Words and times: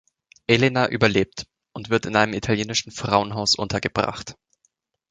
Elena 0.47 0.89
überlebt 0.89 1.45
und 1.73 1.91
wird 1.91 2.07
in 2.07 2.15
einem 2.15 2.33
italienischen 2.33 2.91
Frauenhaus 2.91 3.53
untergebracht. 3.53 4.35